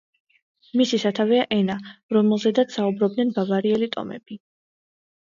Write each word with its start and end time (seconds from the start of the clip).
მისი 0.79 0.99
სათავეა 1.01 1.43
ენა, 1.55 1.75
რომელზედაც 2.17 2.77
საუბრობდნენ 2.79 3.35
ბავარიელი 3.37 3.91
ტომები. 3.97 4.39